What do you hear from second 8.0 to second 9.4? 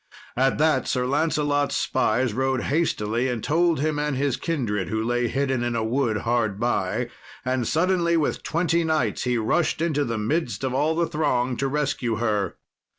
with twenty knights, he